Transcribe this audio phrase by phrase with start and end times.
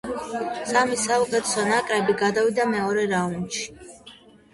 [0.69, 3.69] სამი საუკეთესო ნაკრები გადავიდა მეორე რაუნდში.